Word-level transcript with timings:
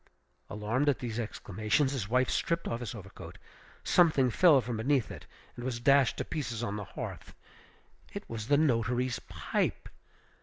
Alarmed 0.49 0.89
at 0.89 0.97
these 0.97 1.19
exclamations, 1.19 1.91
his 1.91 2.09
wife 2.09 2.27
stripped 2.31 2.67
off 2.67 2.79
his 2.79 2.95
overcoat. 2.95 3.37
Something 3.83 4.31
fell 4.31 4.59
from 4.59 4.77
beneath 4.77 5.11
it, 5.11 5.27
and 5.55 5.63
was 5.63 5.79
dashed 5.79 6.17
to 6.17 6.25
pieces 6.25 6.63
on 6.63 6.75
the 6.75 6.83
hearth. 6.85 7.35
It 8.11 8.27
was 8.27 8.47
the 8.47 8.57
notary's 8.57 9.19
pipe! 9.19 9.89